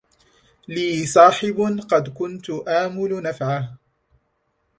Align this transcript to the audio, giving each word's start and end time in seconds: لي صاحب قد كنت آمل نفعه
لي 0.67 1.05
صاحب 1.05 1.79
قد 1.89 2.09
كنت 2.09 2.49
آمل 2.49 3.21
نفعه 3.23 3.77